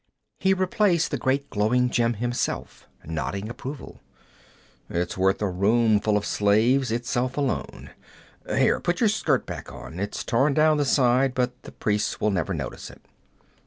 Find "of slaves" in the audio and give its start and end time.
6.17-6.91